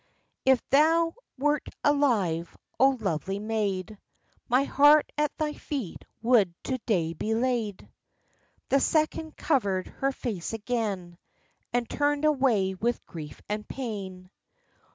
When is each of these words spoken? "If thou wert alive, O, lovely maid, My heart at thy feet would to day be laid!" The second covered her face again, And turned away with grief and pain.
"If 0.45 0.67
thou 0.71 1.13
wert 1.37 1.69
alive, 1.83 2.57
O, 2.79 2.97
lovely 2.99 3.37
maid, 3.37 3.99
My 4.49 4.63
heart 4.63 5.11
at 5.15 5.31
thy 5.37 5.53
feet 5.53 6.05
would 6.23 6.55
to 6.63 6.79
day 6.87 7.13
be 7.13 7.35
laid!" 7.35 7.87
The 8.69 8.79
second 8.79 9.37
covered 9.37 9.85
her 9.85 10.11
face 10.11 10.53
again, 10.53 11.19
And 11.71 11.87
turned 11.87 12.25
away 12.25 12.73
with 12.73 13.05
grief 13.05 13.43
and 13.47 13.67
pain. 13.67 14.31